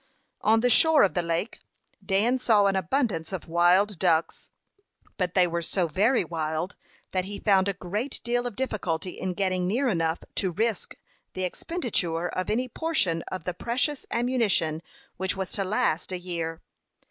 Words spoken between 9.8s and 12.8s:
enough to risk the expenditure of any